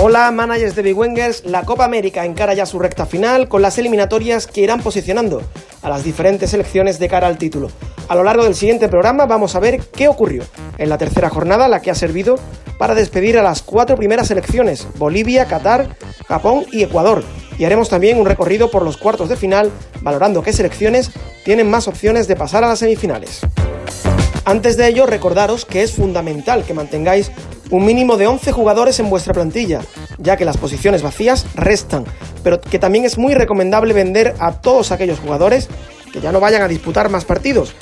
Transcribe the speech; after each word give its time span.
Hola, 0.00 0.30
managers 0.30 0.76
de 0.76 0.82
Big 0.82 0.96
Wingers. 0.96 1.44
La 1.44 1.64
Copa 1.64 1.84
América 1.84 2.24
encara 2.24 2.54
ya 2.54 2.66
su 2.66 2.78
recta 2.78 3.04
final 3.04 3.48
con 3.48 3.62
las 3.62 3.78
eliminatorias 3.78 4.46
que 4.46 4.60
irán 4.60 4.80
posicionando 4.80 5.42
a 5.82 5.88
las 5.88 6.04
diferentes 6.04 6.50
selecciones 6.50 7.00
de 7.00 7.08
cara 7.08 7.26
al 7.26 7.36
título. 7.36 7.68
A 8.06 8.14
lo 8.14 8.22
largo 8.22 8.44
del 8.44 8.54
siguiente 8.54 8.88
programa 8.88 9.26
vamos 9.26 9.56
a 9.56 9.58
ver 9.58 9.80
qué 9.80 10.06
ocurrió 10.06 10.44
en 10.78 10.88
la 10.88 10.98
tercera 10.98 11.30
jornada, 11.30 11.66
la 11.66 11.82
que 11.82 11.90
ha 11.90 11.96
servido 11.96 12.36
para 12.78 12.94
despedir 12.94 13.40
a 13.40 13.42
las 13.42 13.60
cuatro 13.60 13.96
primeras 13.96 14.28
selecciones, 14.28 14.86
Bolivia, 14.98 15.46
Qatar, 15.46 15.88
Japón 16.28 16.64
y 16.70 16.84
Ecuador. 16.84 17.24
Y 17.58 17.64
haremos 17.64 17.88
también 17.88 18.20
un 18.20 18.26
recorrido 18.26 18.70
por 18.70 18.84
los 18.84 18.98
cuartos 18.98 19.28
de 19.28 19.36
final, 19.36 19.72
valorando 20.00 20.44
qué 20.44 20.52
selecciones 20.52 21.10
tienen 21.44 21.68
más 21.68 21.88
opciones 21.88 22.28
de 22.28 22.36
pasar 22.36 22.62
a 22.62 22.68
las 22.68 22.78
semifinales. 22.78 23.40
Antes 24.44 24.76
de 24.76 24.86
ello, 24.86 25.06
recordaros 25.06 25.64
que 25.64 25.82
es 25.82 25.92
fundamental 25.92 26.62
que 26.64 26.72
mantengáis 26.72 27.32
un 27.70 27.84
mínimo 27.84 28.16
de 28.16 28.26
11 28.26 28.52
jugadores 28.52 28.98
en 29.00 29.10
vuestra 29.10 29.34
plantilla, 29.34 29.80
ya 30.18 30.36
que 30.36 30.44
las 30.44 30.56
posiciones 30.56 31.02
vacías 31.02 31.46
restan, 31.54 32.04
pero 32.42 32.60
que 32.60 32.78
también 32.78 33.04
es 33.04 33.18
muy 33.18 33.34
recomendable 33.34 33.94
vender 33.94 34.34
a 34.38 34.52
todos 34.52 34.90
aquellos 34.92 35.18
jugadores 35.18 35.68
que 36.12 36.20
ya 36.20 36.32
no 36.32 36.40
vayan 36.40 36.62
a 36.62 36.68
disputar 36.68 37.10
más 37.10 37.24
partidos. 37.24 37.74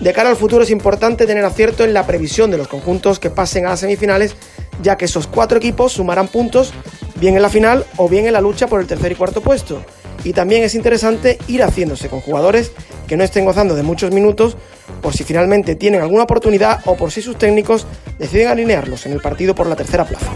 De 0.00 0.12
cara 0.12 0.30
al 0.30 0.36
futuro 0.36 0.64
es 0.64 0.70
importante 0.70 1.26
tener 1.26 1.44
acierto 1.44 1.84
en 1.84 1.94
la 1.94 2.06
previsión 2.06 2.50
de 2.50 2.58
los 2.58 2.68
conjuntos 2.68 3.18
que 3.18 3.30
pasen 3.30 3.66
a 3.66 3.70
las 3.70 3.80
semifinales, 3.80 4.34
ya 4.82 4.96
que 4.96 5.04
esos 5.04 5.26
cuatro 5.26 5.58
equipos 5.58 5.92
sumarán 5.92 6.28
puntos 6.28 6.72
bien 7.16 7.36
en 7.36 7.42
la 7.42 7.48
final 7.48 7.86
o 7.96 8.08
bien 8.08 8.26
en 8.26 8.32
la 8.32 8.40
lucha 8.40 8.66
por 8.66 8.80
el 8.80 8.86
tercer 8.86 9.12
y 9.12 9.14
cuarto 9.14 9.40
puesto. 9.40 9.82
Y 10.24 10.32
también 10.32 10.62
es 10.62 10.74
interesante 10.74 11.38
ir 11.48 11.62
haciéndose 11.62 12.08
con 12.08 12.20
jugadores 12.20 12.72
que 13.06 13.16
no 13.16 13.24
estén 13.24 13.44
gozando 13.44 13.74
de 13.74 13.82
muchos 13.82 14.10
minutos 14.10 14.56
por 15.00 15.14
si 15.14 15.24
finalmente 15.24 15.74
tienen 15.74 16.00
alguna 16.00 16.24
oportunidad 16.24 16.80
o 16.86 16.96
por 16.96 17.10
si 17.10 17.22
sus 17.22 17.36
técnicos 17.36 17.86
deciden 18.18 18.48
alinearlos 18.48 19.06
en 19.06 19.12
el 19.12 19.20
partido 19.20 19.54
por 19.54 19.66
la 19.66 19.76
tercera 19.76 20.04
plaza. 20.04 20.30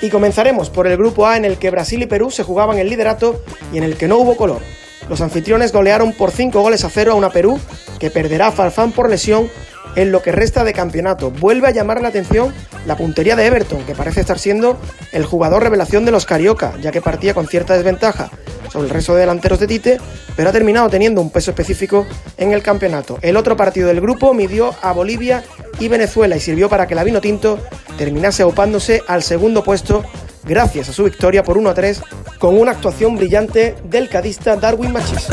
Y 0.00 0.10
comenzaremos 0.10 0.70
por 0.70 0.86
el 0.86 0.96
grupo 0.96 1.26
A 1.26 1.36
en 1.36 1.44
el 1.44 1.58
que 1.58 1.70
Brasil 1.70 2.02
y 2.02 2.06
Perú 2.06 2.30
se 2.30 2.42
jugaban 2.42 2.78
el 2.78 2.88
liderato 2.88 3.42
y 3.72 3.78
en 3.78 3.84
el 3.84 3.96
que 3.96 4.08
no 4.08 4.18
hubo 4.18 4.36
color. 4.36 4.60
Los 5.08 5.20
anfitriones 5.20 5.72
golearon 5.72 6.12
por 6.12 6.30
5 6.30 6.60
goles 6.60 6.84
a 6.84 6.90
0 6.90 7.12
a 7.12 7.14
una 7.14 7.30
Perú 7.30 7.58
que 7.98 8.10
perderá 8.10 8.48
a 8.48 8.52
Farfán 8.52 8.92
por 8.92 9.08
lesión 9.08 9.48
en 9.94 10.10
lo 10.10 10.22
que 10.22 10.32
resta 10.32 10.64
de 10.64 10.72
campeonato. 10.72 11.30
Vuelve 11.30 11.68
a 11.68 11.70
llamar 11.70 12.00
la 12.00 12.08
atención 12.08 12.52
la 12.86 12.96
puntería 12.96 13.36
de 13.36 13.46
Everton, 13.46 13.84
que 13.84 13.94
parece 13.94 14.20
estar 14.20 14.38
siendo 14.38 14.78
el 15.12 15.24
jugador 15.24 15.62
revelación 15.62 16.04
de 16.04 16.12
los 16.12 16.26
Carioca, 16.26 16.74
ya 16.80 16.90
que 16.90 17.02
partía 17.02 17.34
con 17.34 17.46
cierta 17.46 17.74
desventaja 17.74 18.30
sobre 18.72 18.86
el 18.86 18.94
resto 18.94 19.14
de 19.14 19.20
delanteros 19.20 19.60
de 19.60 19.66
Tite, 19.66 20.00
pero 20.34 20.48
ha 20.48 20.52
terminado 20.52 20.88
teniendo 20.88 21.20
un 21.20 21.30
peso 21.30 21.50
específico 21.50 22.06
en 22.38 22.52
el 22.52 22.62
campeonato. 22.62 23.18
El 23.20 23.36
otro 23.36 23.56
partido 23.56 23.88
del 23.88 24.00
grupo 24.00 24.32
midió 24.32 24.74
a 24.80 24.92
Bolivia 24.92 25.44
y 25.78 25.88
Venezuela 25.88 26.36
y 26.36 26.40
sirvió 26.40 26.68
para 26.68 26.86
que 26.86 26.94
la 26.94 27.04
Vino 27.04 27.20
Tinto 27.20 27.58
terminase 27.98 28.44
opándose 28.44 29.02
al 29.06 29.22
segundo 29.22 29.62
puesto 29.62 30.04
gracias 30.44 30.88
a 30.88 30.92
su 30.92 31.04
victoria 31.04 31.42
por 31.42 31.58
1 31.58 31.70
a 31.70 31.74
3 31.74 32.02
con 32.38 32.58
una 32.58 32.72
actuación 32.72 33.16
brillante 33.16 33.74
del 33.84 34.08
cadista 34.08 34.56
Darwin 34.56 34.92
Machis. 34.92 35.28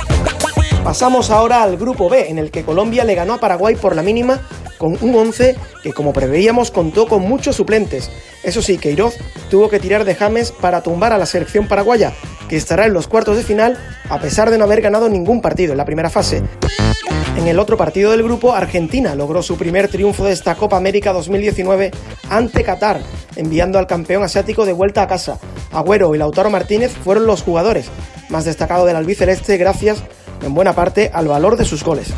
Pasamos 0.83 1.29
ahora 1.29 1.63
al 1.63 1.77
grupo 1.77 2.09
B, 2.09 2.29
en 2.29 2.39
el 2.39 2.51
que 2.51 2.63
Colombia 2.63 3.03
le 3.03 3.15
ganó 3.15 3.33
a 3.33 3.39
Paraguay 3.39 3.75
por 3.75 3.95
la 3.95 4.01
mínima 4.01 4.41
con 4.77 4.97
un 5.01 5.15
11 5.15 5.55
que 5.83 5.93
como 5.93 6.13
preveíamos 6.13 6.71
contó 6.71 7.07
con 7.07 7.21
muchos 7.21 7.55
suplentes. 7.55 8.09
Eso 8.43 8.61
sí, 8.61 8.77
Queiroz 8.77 9.15
tuvo 9.49 9.69
que 9.69 9.79
tirar 9.79 10.05
de 10.05 10.15
James 10.15 10.51
para 10.51 10.81
tumbar 10.81 11.13
a 11.13 11.17
la 11.17 11.25
selección 11.25 11.67
paraguaya, 11.67 12.13
que 12.49 12.57
estará 12.57 12.87
en 12.87 12.93
los 12.93 13.07
cuartos 13.07 13.37
de 13.37 13.43
final 13.43 13.77
a 14.09 14.19
pesar 14.19 14.49
de 14.49 14.57
no 14.57 14.65
haber 14.65 14.81
ganado 14.81 15.07
ningún 15.07 15.39
partido 15.39 15.71
en 15.71 15.77
la 15.77 15.85
primera 15.85 16.09
fase. 16.09 16.43
En 17.37 17.47
el 17.47 17.59
otro 17.59 17.77
partido 17.77 18.11
del 18.11 18.23
grupo, 18.23 18.53
Argentina 18.53 19.15
logró 19.15 19.41
su 19.41 19.55
primer 19.55 19.87
triunfo 19.87 20.25
de 20.25 20.33
esta 20.33 20.55
Copa 20.55 20.75
América 20.75 21.13
2019 21.13 21.91
ante 22.29 22.63
Qatar, 22.63 22.99
enviando 23.37 23.79
al 23.79 23.87
campeón 23.87 24.23
asiático 24.23 24.65
de 24.65 24.73
vuelta 24.73 25.03
a 25.03 25.07
casa. 25.07 25.39
Agüero 25.71 26.13
y 26.13 26.17
Lautaro 26.17 26.49
Martínez 26.49 26.91
fueron 26.91 27.25
los 27.25 27.43
jugadores 27.43 27.89
más 28.29 28.45
destacados 28.45 28.87
del 28.87 28.97
albiceleste 28.97 29.55
gracias 29.57 30.03
en 30.43 30.53
buena 30.53 30.73
parte 30.73 31.11
al 31.13 31.27
valor 31.27 31.55
de 31.55 31.65
sus 31.65 31.83
goles. 31.83 32.13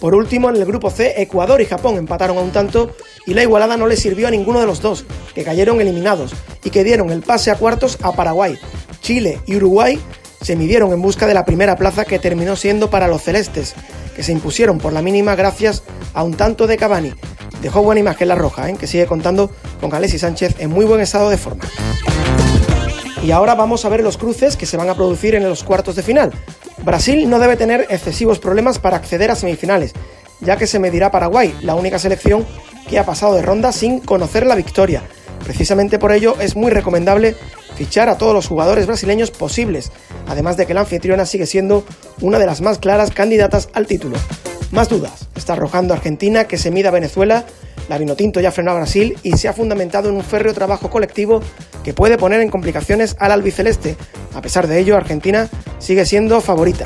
Por 0.00 0.14
último, 0.14 0.48
en 0.48 0.56
el 0.56 0.64
grupo 0.64 0.90
C, 0.90 1.20
Ecuador 1.20 1.60
y 1.60 1.66
Japón 1.66 1.96
empataron 1.96 2.38
a 2.38 2.40
un 2.40 2.52
tanto 2.52 2.90
y 3.26 3.34
la 3.34 3.42
igualada 3.42 3.76
no 3.76 3.86
le 3.86 3.96
sirvió 3.96 4.28
a 4.28 4.30
ninguno 4.30 4.60
de 4.60 4.66
los 4.66 4.80
dos, 4.80 5.04
que 5.34 5.44
cayeron 5.44 5.80
eliminados 5.80 6.32
y 6.64 6.70
que 6.70 6.84
dieron 6.84 7.10
el 7.10 7.22
pase 7.22 7.50
a 7.50 7.56
cuartos 7.56 7.98
a 8.02 8.12
Paraguay. 8.12 8.58
Chile 9.02 9.40
y 9.46 9.56
Uruguay 9.56 10.00
se 10.40 10.56
midieron 10.56 10.92
en 10.92 11.02
busca 11.02 11.26
de 11.26 11.34
la 11.34 11.44
primera 11.44 11.76
plaza 11.76 12.06
que 12.06 12.18
terminó 12.18 12.56
siendo 12.56 12.88
para 12.88 13.08
los 13.08 13.22
celestes, 13.22 13.74
que 14.16 14.22
se 14.22 14.32
impusieron 14.32 14.78
por 14.78 14.92
la 14.92 15.02
mínima 15.02 15.34
gracias 15.34 15.82
a 16.14 16.22
un 16.22 16.34
tanto 16.34 16.66
de 16.66 16.78
Cavani. 16.78 17.12
Dejó 17.60 17.82
buena 17.82 18.00
imagen 18.00 18.28
la 18.28 18.36
roja, 18.36 18.70
¿eh? 18.70 18.76
que 18.78 18.86
sigue 18.86 19.06
contando 19.06 19.50
con 19.80 19.94
Alexis 19.94 20.22
Sánchez 20.22 20.56
en 20.60 20.70
muy 20.70 20.86
buen 20.86 21.02
estado 21.02 21.28
de 21.28 21.36
forma. 21.36 21.64
Y 23.22 23.32
ahora 23.32 23.54
vamos 23.54 23.84
a 23.84 23.90
ver 23.90 24.02
los 24.02 24.16
cruces 24.16 24.56
que 24.56 24.64
se 24.64 24.78
van 24.78 24.88
a 24.88 24.94
producir 24.94 25.34
en 25.34 25.46
los 25.46 25.62
cuartos 25.62 25.94
de 25.94 26.02
final. 26.02 26.32
Brasil 26.82 27.28
no 27.28 27.38
debe 27.38 27.56
tener 27.56 27.86
excesivos 27.90 28.38
problemas 28.38 28.78
para 28.78 28.96
acceder 28.96 29.30
a 29.30 29.36
semifinales, 29.36 29.92
ya 30.40 30.56
que 30.56 30.66
se 30.66 30.78
medirá 30.78 31.10
Paraguay, 31.10 31.54
la 31.60 31.74
única 31.74 31.98
selección 31.98 32.46
que 32.88 32.98
ha 32.98 33.04
pasado 33.04 33.34
de 33.34 33.42
ronda 33.42 33.72
sin 33.72 34.00
conocer 34.00 34.46
la 34.46 34.54
victoria. 34.54 35.02
Precisamente 35.44 35.98
por 35.98 36.12
ello 36.12 36.36
es 36.40 36.56
muy 36.56 36.70
recomendable 36.70 37.36
fichar 37.76 38.08
a 38.08 38.16
todos 38.16 38.34
los 38.34 38.46
jugadores 38.46 38.86
brasileños 38.86 39.30
posibles, 39.30 39.92
además 40.26 40.56
de 40.56 40.66
que 40.66 40.74
la 40.74 40.80
anfitriona 40.80 41.26
sigue 41.26 41.46
siendo 41.46 41.84
una 42.22 42.38
de 42.38 42.46
las 42.46 42.62
más 42.62 42.78
claras 42.78 43.10
candidatas 43.10 43.68
al 43.74 43.86
título. 43.86 44.16
Más 44.70 44.88
dudas, 44.88 45.28
está 45.34 45.54
arrojando 45.54 45.92
Argentina 45.92 46.44
que 46.44 46.56
se 46.56 46.70
mida 46.70 46.88
a 46.88 46.92
Venezuela, 46.92 47.44
la 47.90 47.98
Vinotinto 47.98 48.38
ya 48.40 48.52
frenó 48.52 48.70
a 48.70 48.74
Brasil 48.74 49.18
y 49.24 49.32
se 49.32 49.48
ha 49.48 49.52
fundamentado 49.52 50.08
en 50.08 50.14
un 50.14 50.22
férreo 50.22 50.54
trabajo 50.54 50.90
colectivo 50.90 51.42
que 51.82 51.92
puede 51.92 52.18
poner 52.18 52.40
en 52.40 52.48
complicaciones 52.48 53.16
al 53.18 53.32
albiceleste. 53.32 53.96
A 54.32 54.40
pesar 54.40 54.68
de 54.68 54.78
ello, 54.78 54.96
Argentina 54.96 55.48
sigue 55.80 56.06
siendo 56.06 56.40
favorita. 56.40 56.84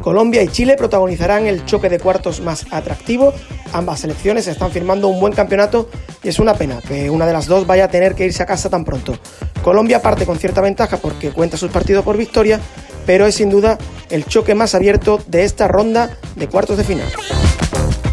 Colombia 0.00 0.42
y 0.42 0.48
Chile 0.48 0.74
protagonizarán 0.76 1.46
el 1.46 1.66
choque 1.66 1.90
de 1.90 1.98
cuartos 1.98 2.40
más 2.40 2.64
atractivo. 2.70 3.34
Ambas 3.74 4.00
selecciones 4.00 4.46
están 4.46 4.70
firmando 4.70 5.06
un 5.08 5.20
buen 5.20 5.34
campeonato 5.34 5.90
y 6.22 6.28
es 6.28 6.38
una 6.38 6.54
pena 6.54 6.80
que 6.80 7.10
una 7.10 7.26
de 7.26 7.34
las 7.34 7.46
dos 7.46 7.66
vaya 7.66 7.84
a 7.84 7.88
tener 7.88 8.14
que 8.14 8.24
irse 8.24 8.42
a 8.42 8.46
casa 8.46 8.70
tan 8.70 8.86
pronto. 8.86 9.18
Colombia 9.62 10.00
parte 10.00 10.24
con 10.24 10.38
cierta 10.38 10.62
ventaja 10.62 10.96
porque 10.96 11.30
cuenta 11.30 11.58
sus 11.58 11.70
partidos 11.70 12.06
por 12.06 12.16
victoria, 12.16 12.58
pero 13.04 13.26
es 13.26 13.34
sin 13.34 13.50
duda 13.50 13.76
el 14.08 14.24
choque 14.24 14.54
más 14.54 14.74
abierto 14.74 15.20
de 15.26 15.44
esta 15.44 15.68
ronda 15.68 16.16
de 16.36 16.48
cuartos 16.48 16.78
de 16.78 16.84
final. 16.84 17.08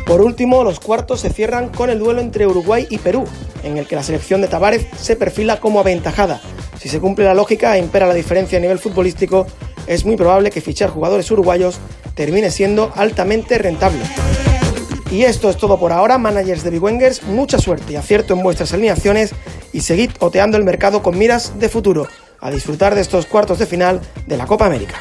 Por 0.06 0.22
último, 0.22 0.64
los 0.64 0.80
cuartos 0.80 1.22
se 1.22 1.32
cierran 1.32 1.70
con 1.70 1.90
el 1.90 2.00
duelo 2.00 2.22
entre 2.22 2.46
Uruguay 2.46 2.86
y 2.90 3.00
Perú, 3.00 3.26
en 3.64 3.78
el 3.78 3.88
que 3.88 3.96
la 3.96 4.04
selección 4.04 4.40
de 4.40 4.48
Tavares 4.48 4.86
se 4.98 5.16
perfila 5.16 5.60
como 5.60 5.80
aventajada. 5.80 6.40
Si 6.80 6.90
se 6.90 7.00
cumple 7.00 7.26
la 7.26 7.34
lógica 7.34 7.76
e 7.76 7.80
impera 7.80 8.06
la 8.06 8.14
diferencia 8.14 8.60
a 8.60 8.62
nivel 8.62 8.78
futbolístico, 8.78 9.48
es 9.88 10.06
muy 10.06 10.16
probable 10.16 10.52
que 10.52 10.62
fichar 10.62 10.92
jugadores 10.92 11.30
uruguayos 11.32 11.80
termine 12.14 12.52
siendo 12.52 12.92
altamente 12.96 13.58
rentable. 13.58 14.04
Y 15.12 15.24
esto 15.24 15.50
es 15.50 15.58
todo 15.58 15.80
por 15.80 15.92
ahora, 15.92 16.18
managers 16.18 16.64
de 16.64 16.70
Big 16.72 16.82
mucha 17.28 17.58
suerte 17.58 17.94
y 17.94 17.96
acierto 17.96 18.34
en 18.34 18.44
vuestras 18.44 18.74
alineaciones 18.74 19.34
y 19.74 19.82
seguid 19.82 20.12
oteando 20.20 20.58
el 20.58 20.64
mercado 20.64 21.02
con 21.02 21.18
miras 21.18 21.60
de 21.60 21.70
futuro, 21.70 22.08
a 22.40 22.52
disfrutar 22.52 22.94
de 22.94 23.02
estos 23.02 23.26
cuartos 23.26 23.58
de 23.60 23.66
final 23.66 24.02
de 24.28 24.38
la 24.38 24.46
Copa 24.46 24.66
América. 24.66 24.96